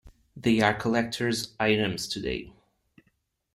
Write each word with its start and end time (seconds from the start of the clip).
They 0.35 0.61
are 0.61 0.73
collectors' 0.73 1.53
items 1.59 2.07
today. 2.07 2.51